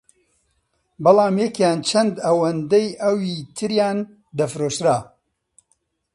[1.03, 3.99] بەڵام یەکیان چەند ئەوەندەی ئەوی تریان
[4.37, 4.97] دەفرۆشرا